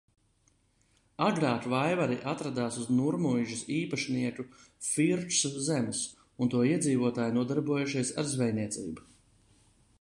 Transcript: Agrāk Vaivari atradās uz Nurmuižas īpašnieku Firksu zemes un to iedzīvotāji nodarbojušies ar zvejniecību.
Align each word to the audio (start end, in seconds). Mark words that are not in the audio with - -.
Agrāk 1.25 1.67
Vaivari 1.73 2.17
atradās 2.31 2.79
uz 2.85 2.87
Nurmuižas 3.01 3.61
īpašnieku 3.77 4.45
Firksu 4.87 5.51
zemes 5.69 6.03
un 6.45 6.53
to 6.55 6.65
iedzīvotāji 6.73 7.37
nodarbojušies 7.39 8.15
ar 8.23 8.31
zvejniecību. 8.37 9.11